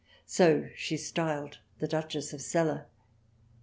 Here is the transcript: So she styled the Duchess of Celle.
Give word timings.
So 0.25 0.67
she 0.75 0.97
styled 0.97 1.59
the 1.77 1.87
Duchess 1.87 2.33
of 2.33 2.41
Celle. 2.41 2.87